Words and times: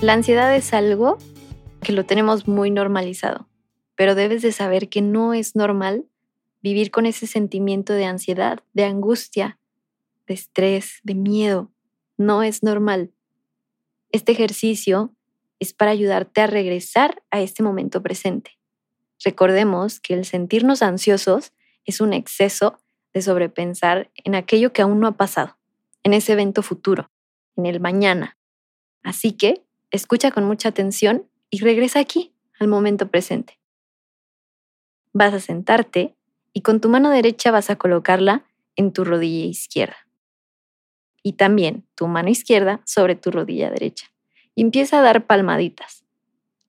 La 0.00 0.12
ansiedad 0.12 0.54
es 0.54 0.72
algo 0.74 1.18
que 1.82 1.90
lo 1.90 2.06
tenemos 2.06 2.46
muy 2.46 2.70
normalizado, 2.70 3.48
pero 3.96 4.14
debes 4.14 4.42
de 4.42 4.52
saber 4.52 4.88
que 4.88 5.02
no 5.02 5.34
es 5.34 5.56
normal 5.56 6.06
vivir 6.62 6.92
con 6.92 7.04
ese 7.04 7.26
sentimiento 7.26 7.94
de 7.94 8.04
ansiedad, 8.04 8.60
de 8.74 8.84
angustia, 8.84 9.58
de 10.28 10.34
estrés, 10.34 11.00
de 11.02 11.16
miedo. 11.16 11.72
No 12.16 12.44
es 12.44 12.62
normal. 12.62 13.10
Este 14.12 14.30
ejercicio 14.30 15.12
es 15.58 15.72
para 15.72 15.90
ayudarte 15.90 16.42
a 16.42 16.46
regresar 16.46 17.20
a 17.32 17.40
este 17.40 17.64
momento 17.64 18.00
presente. 18.00 18.56
Recordemos 19.24 19.98
que 19.98 20.14
el 20.14 20.24
sentirnos 20.24 20.80
ansiosos 20.80 21.52
es 21.84 22.00
un 22.00 22.12
exceso 22.12 22.78
de 23.12 23.22
sobrepensar 23.22 24.12
en 24.14 24.36
aquello 24.36 24.72
que 24.72 24.82
aún 24.82 25.00
no 25.00 25.08
ha 25.08 25.16
pasado, 25.16 25.58
en 26.04 26.14
ese 26.14 26.34
evento 26.34 26.62
futuro, 26.62 27.10
en 27.56 27.66
el 27.66 27.80
mañana. 27.80 28.38
Así 29.02 29.32
que 29.32 29.64
escucha 29.90 30.30
con 30.30 30.44
mucha 30.44 30.68
atención 30.68 31.28
y 31.50 31.60
regresa 31.60 32.00
aquí, 32.00 32.34
al 32.58 32.68
momento 32.68 33.08
presente. 33.08 33.58
Vas 35.12 35.34
a 35.34 35.40
sentarte 35.40 36.16
y 36.52 36.62
con 36.62 36.80
tu 36.80 36.88
mano 36.88 37.10
derecha 37.10 37.50
vas 37.50 37.70
a 37.70 37.76
colocarla 37.76 38.44
en 38.76 38.92
tu 38.92 39.04
rodilla 39.04 39.46
izquierda. 39.46 39.96
Y 41.22 41.34
también 41.34 41.86
tu 41.94 42.06
mano 42.06 42.28
izquierda 42.28 42.80
sobre 42.84 43.16
tu 43.16 43.30
rodilla 43.30 43.70
derecha. 43.70 44.12
Y 44.54 44.62
empieza 44.62 44.98
a 44.98 45.02
dar 45.02 45.26
palmaditas. 45.26 46.04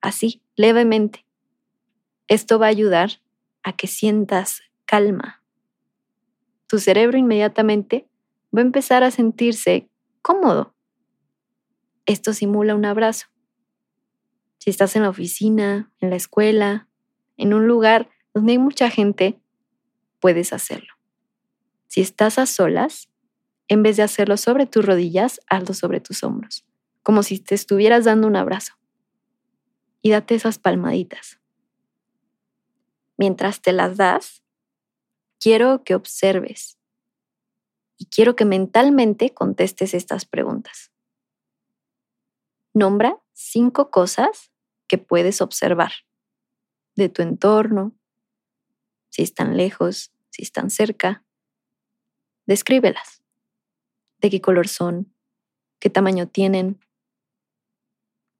Así, 0.00 0.42
levemente. 0.56 1.24
Esto 2.28 2.58
va 2.58 2.66
a 2.66 2.70
ayudar 2.70 3.20
a 3.62 3.74
que 3.74 3.86
sientas 3.86 4.62
calma. 4.84 5.42
Tu 6.66 6.78
cerebro 6.78 7.18
inmediatamente 7.18 8.08
va 8.54 8.60
a 8.60 8.64
empezar 8.64 9.04
a 9.04 9.10
sentirse 9.10 9.88
cómodo 10.22 10.74
esto 12.08 12.32
simula 12.32 12.74
un 12.74 12.86
abrazo. 12.86 13.26
Si 14.58 14.70
estás 14.70 14.96
en 14.96 15.02
la 15.02 15.10
oficina, 15.10 15.92
en 16.00 16.08
la 16.08 16.16
escuela, 16.16 16.88
en 17.36 17.52
un 17.52 17.68
lugar 17.68 18.08
donde 18.32 18.52
hay 18.52 18.58
mucha 18.58 18.88
gente, 18.88 19.38
puedes 20.18 20.54
hacerlo. 20.54 20.94
Si 21.86 22.00
estás 22.00 22.38
a 22.38 22.46
solas, 22.46 23.10
en 23.68 23.82
vez 23.82 23.98
de 23.98 24.04
hacerlo 24.04 24.38
sobre 24.38 24.64
tus 24.64 24.86
rodillas, 24.86 25.40
hazlo 25.48 25.74
sobre 25.74 26.00
tus 26.00 26.24
hombros, 26.24 26.64
como 27.02 27.22
si 27.22 27.38
te 27.40 27.54
estuvieras 27.54 28.06
dando 28.06 28.26
un 28.26 28.36
abrazo. 28.36 28.72
Y 30.00 30.10
date 30.10 30.34
esas 30.34 30.58
palmaditas. 30.58 31.38
Mientras 33.18 33.60
te 33.60 33.72
las 33.72 33.98
das, 33.98 34.42
quiero 35.38 35.84
que 35.84 35.94
observes 35.94 36.78
y 37.98 38.06
quiero 38.06 38.34
que 38.34 38.46
mentalmente 38.46 39.34
contestes 39.34 39.92
estas 39.92 40.24
preguntas. 40.24 40.87
Nombra 42.78 43.20
cinco 43.32 43.90
cosas 43.90 44.52
que 44.86 44.98
puedes 44.98 45.40
observar 45.40 45.90
de 46.94 47.08
tu 47.08 47.22
entorno, 47.22 47.98
si 49.08 49.22
están 49.22 49.56
lejos, 49.56 50.12
si 50.30 50.42
están 50.42 50.70
cerca. 50.70 51.24
Descríbelas. 52.46 53.24
¿De 54.20 54.30
qué 54.30 54.40
color 54.40 54.68
son? 54.68 55.12
¿Qué 55.80 55.90
tamaño 55.90 56.28
tienen? 56.28 56.78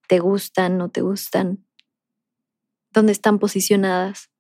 ¿Te 0.07 0.21
gustan? 0.21 0.79
¿No 0.79 0.89
te 0.89 1.01
gustan? 1.01 1.67
¿Dónde 2.91 3.11
están 3.11 3.41
posicionadas? 3.41 4.31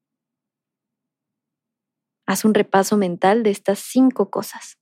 Haz 2.25 2.45
un 2.45 2.55
repaso 2.55 2.97
mental 2.97 3.43
de 3.43 3.51
estas 3.51 3.81
cinco 3.81 4.31
cosas. 4.31 4.79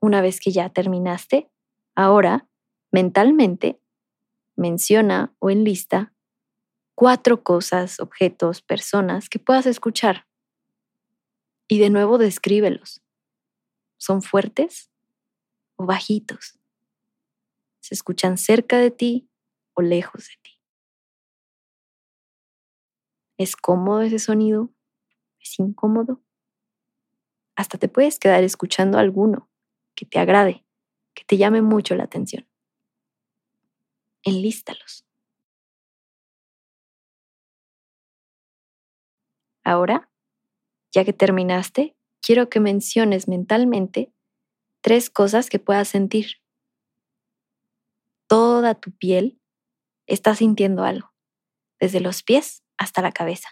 Una 0.00 0.20
vez 0.20 0.40
que 0.40 0.52
ya 0.52 0.70
terminaste, 0.70 1.50
ahora, 1.94 2.48
mentalmente, 2.92 3.80
menciona 4.54 5.34
o 5.40 5.50
enlista 5.50 6.12
cuatro 6.94 7.42
cosas, 7.42 8.00
objetos, 8.00 8.62
personas 8.62 9.28
que 9.28 9.38
puedas 9.38 9.66
escuchar. 9.66 10.26
Y 11.68 11.78
de 11.78 11.90
nuevo 11.90 12.18
descríbelos. 12.18 13.02
¿Son 13.96 14.22
fuertes 14.22 14.90
o 15.76 15.86
bajitos? 15.86 16.58
¿Se 17.80 17.94
escuchan 17.94 18.38
cerca 18.38 18.78
de 18.78 18.90
ti 18.90 19.28
o 19.74 19.82
lejos 19.82 20.28
de 20.28 20.34
ti? 20.42 20.60
¿Es 23.36 23.54
cómodo 23.54 24.02
ese 24.02 24.18
sonido? 24.18 24.72
¿Es 25.40 25.58
incómodo? 25.58 26.20
Hasta 27.54 27.78
te 27.78 27.88
puedes 27.88 28.18
quedar 28.18 28.42
escuchando 28.42 28.98
alguno 28.98 29.47
que 29.98 30.06
te 30.06 30.20
agrade, 30.20 30.64
que 31.12 31.24
te 31.24 31.36
llame 31.36 31.60
mucho 31.60 31.96
la 31.96 32.04
atención. 32.04 32.48
Enlístalos. 34.22 35.04
Ahora, 39.64 40.08
ya 40.94 41.04
que 41.04 41.12
terminaste, 41.12 41.96
quiero 42.22 42.48
que 42.48 42.60
menciones 42.60 43.26
mentalmente 43.26 44.12
tres 44.82 45.10
cosas 45.10 45.50
que 45.50 45.58
puedas 45.58 45.88
sentir. 45.88 46.36
Toda 48.28 48.76
tu 48.76 48.92
piel 48.92 49.40
está 50.06 50.36
sintiendo 50.36 50.84
algo, 50.84 51.12
desde 51.80 51.98
los 51.98 52.22
pies 52.22 52.62
hasta 52.76 53.02
la 53.02 53.10
cabeza. 53.10 53.48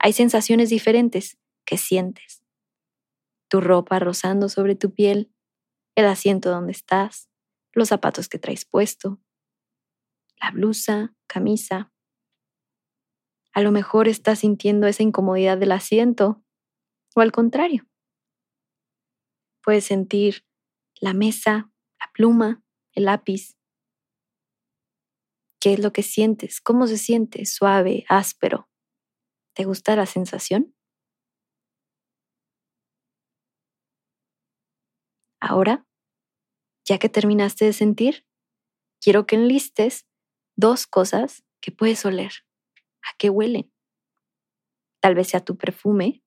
Hay 0.00 0.12
sensaciones 0.14 0.68
diferentes 0.68 1.38
que 1.64 1.78
sientes 1.78 2.37
tu 3.48 3.60
ropa 3.60 3.98
rozando 3.98 4.48
sobre 4.48 4.76
tu 4.76 4.92
piel, 4.92 5.32
el 5.96 6.06
asiento 6.06 6.50
donde 6.50 6.72
estás, 6.72 7.28
los 7.72 7.88
zapatos 7.88 8.28
que 8.28 8.38
traes 8.38 8.64
puesto, 8.64 9.20
la 10.40 10.50
blusa, 10.50 11.14
camisa. 11.26 11.92
A 13.52 13.60
lo 13.60 13.72
mejor 13.72 14.08
estás 14.08 14.40
sintiendo 14.40 14.86
esa 14.86 15.02
incomodidad 15.02 15.58
del 15.58 15.72
asiento 15.72 16.44
o 17.14 17.20
al 17.20 17.32
contrario. 17.32 17.88
Puedes 19.62 19.84
sentir 19.84 20.46
la 21.00 21.14
mesa, 21.14 21.70
la 21.98 22.10
pluma, 22.12 22.62
el 22.92 23.04
lápiz. 23.04 23.56
¿Qué 25.60 25.72
es 25.72 25.80
lo 25.80 25.92
que 25.92 26.02
sientes? 26.02 26.60
¿Cómo 26.60 26.86
se 26.86 26.98
siente? 26.98 27.44
¿Suave? 27.44 28.04
¿Áspero? 28.08 28.68
¿Te 29.54 29.64
gusta 29.64 29.96
la 29.96 30.06
sensación? 30.06 30.74
Ahora, 35.40 35.86
ya 36.84 36.98
que 36.98 37.08
terminaste 37.08 37.64
de 37.64 37.72
sentir, 37.72 38.26
quiero 39.00 39.26
que 39.26 39.36
enlistes 39.36 40.06
dos 40.56 40.86
cosas 40.86 41.44
que 41.60 41.72
puedes 41.72 42.04
oler. 42.04 42.32
¿A 43.02 43.16
qué 43.18 43.30
huelen? 43.30 43.72
Tal 45.00 45.14
vez 45.14 45.28
sea 45.28 45.44
tu 45.44 45.56
perfume, 45.56 46.22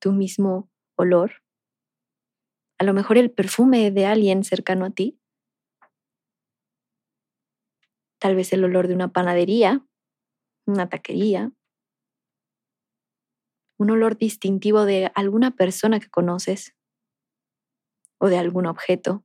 tu 0.00 0.12
mismo 0.12 0.70
olor, 0.96 1.42
a 2.78 2.84
lo 2.84 2.94
mejor 2.94 3.18
el 3.18 3.32
perfume 3.32 3.90
de 3.90 4.06
alguien 4.06 4.44
cercano 4.44 4.84
a 4.84 4.90
ti, 4.90 5.20
tal 8.20 8.36
vez 8.36 8.52
el 8.52 8.64
olor 8.64 8.88
de 8.88 8.94
una 8.94 9.12
panadería, 9.12 9.84
una 10.66 10.88
taquería, 10.88 11.52
un 13.78 13.90
olor 13.90 14.16
distintivo 14.16 14.84
de 14.84 15.10
alguna 15.14 15.52
persona 15.52 16.00
que 16.00 16.10
conoces 16.10 16.74
o 18.18 18.28
de 18.28 18.38
algún 18.38 18.66
objeto, 18.66 19.24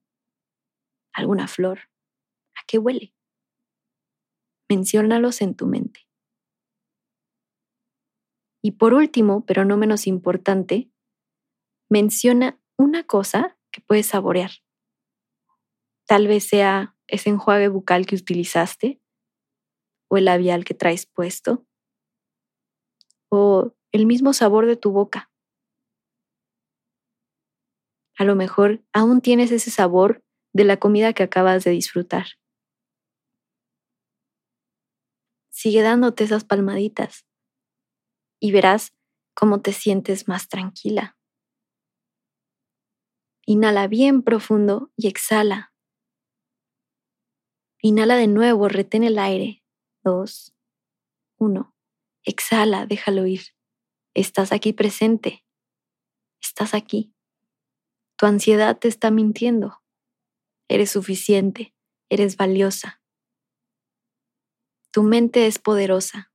alguna 1.14 1.48
flor. 1.48 1.90
¿A 2.56 2.62
qué 2.68 2.78
huele? 2.78 3.14
Menciónalos 4.70 5.42
en 5.42 5.56
tu 5.56 5.68
mente. 5.68 6.08
Y 8.64 8.72
por 8.72 8.94
último, 8.94 9.46
pero 9.46 9.66
no 9.66 9.76
menos 9.78 10.08
importante, 10.08 10.90
menciona 11.90 12.60
una 12.78 13.04
cosa 13.04 13.58
que 13.72 13.82
puedes 13.82 14.08
saborear. 14.08 14.52
Tal 16.08 16.28
vez 16.28 16.46
sea 16.46 16.96
ese 17.08 17.30
enjuague 17.30 17.68
bucal 17.68 18.06
que 18.06 18.16
utilizaste, 18.16 19.02
o 20.10 20.18
el 20.18 20.26
labial 20.26 20.64
que 20.64 20.74
traes 20.74 21.06
puesto, 21.06 21.66
o 23.30 23.74
el 23.92 24.06
mismo 24.06 24.34
sabor 24.34 24.66
de 24.66 24.76
tu 24.76 24.92
boca. 24.92 25.33
A 28.18 28.24
lo 28.24 28.36
mejor 28.36 28.84
aún 28.94 29.22
tienes 29.22 29.52
ese 29.52 29.72
sabor 29.72 30.24
de 30.54 30.64
la 30.64 30.78
comida 30.78 31.14
que 31.14 31.24
acabas 31.24 31.64
de 31.64 31.72
disfrutar. 31.72 32.28
Sigue 35.50 35.82
dándote 35.82 36.24
esas 36.24 36.44
palmaditas 36.44 37.26
y 38.40 38.52
verás 38.52 38.94
cómo 39.34 39.62
te 39.62 39.74
sientes 39.74 40.28
más 40.28 40.48
tranquila. 40.48 41.18
Inhala 43.46 43.88
bien 43.88 44.22
profundo 44.22 44.92
y 44.96 45.08
exhala. 45.08 45.74
Inhala 47.82 48.16
de 48.16 48.28
nuevo, 48.28 48.70
retén 48.70 49.04
el 49.04 49.20
aire. 49.20 49.64
Dos, 50.04 50.56
uno. 51.38 51.76
Exhala, 52.24 52.86
déjalo 52.86 53.26
ir. 53.26 53.42
Estás 54.14 54.52
aquí 54.54 54.72
presente. 54.72 55.46
Estás 56.42 56.74
aquí. 56.74 57.14
Tu 58.24 58.28
ansiedad 58.28 58.80
te 58.80 58.88
está 58.88 59.12
mintiendo. 59.12 59.84
Eres 60.70 60.92
suficiente. 60.92 61.76
Eres 62.10 62.38
valiosa. 62.38 63.02
Tu 64.92 65.04
mente 65.04 65.46
es 65.46 65.60
poderosa. 65.60 66.32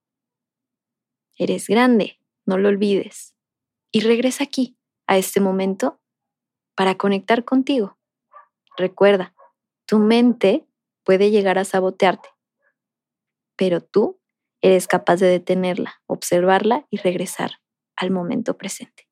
Eres 1.39 1.67
grande, 1.67 2.21
no 2.45 2.59
lo 2.59 2.69
olvides. 2.69 3.35
Y 3.91 4.01
regresa 4.01 4.45
aquí, 4.45 4.77
a 5.07 5.17
este 5.17 5.41
momento, 5.41 5.99
para 6.75 6.99
conectar 6.99 7.47
contigo. 7.47 7.99
Recuerda, 8.77 9.35
tu 9.87 9.99
mente 9.99 10.69
puede 11.05 11.31
llegar 11.31 11.59
a 11.59 11.65
sabotearte, 11.65 12.29
pero 13.57 13.81
tú 13.81 14.21
eres 14.61 14.89
capaz 14.89 15.17
de 15.21 15.29
detenerla, 15.29 16.03
observarla 16.05 16.87
y 16.91 16.99
regresar 16.99 17.63
al 17.97 18.11
momento 18.11 18.59
presente. 18.59 19.09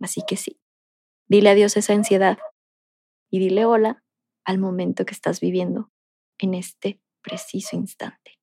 Así 0.00 0.22
que 0.26 0.36
sí, 0.36 0.58
dile 1.28 1.50
adiós 1.50 1.76
a 1.76 1.80
esa 1.80 1.94
ansiedad 1.94 2.38
y 3.30 3.38
dile 3.38 3.64
hola 3.64 4.04
al 4.44 4.58
momento 4.58 5.04
que 5.04 5.14
estás 5.14 5.40
viviendo 5.40 5.90
en 6.38 6.54
este 6.54 7.00
preciso 7.22 7.76
instante. 7.76 8.41